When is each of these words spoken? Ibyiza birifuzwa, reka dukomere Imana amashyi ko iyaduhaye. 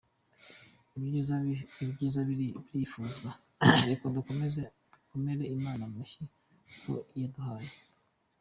Ibyiza 1.85 2.21
birifuzwa, 2.27 3.29
reka 3.89 4.05
dukomere 4.15 5.43
Imana 5.57 5.81
amashyi 5.89 6.23
ko 6.81 6.93
iyaduhaye. 7.17 7.71